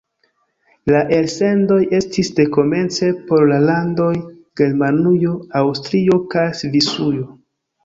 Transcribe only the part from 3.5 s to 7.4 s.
la landoj Germanujo, Aŭstrio kaj Svisujo.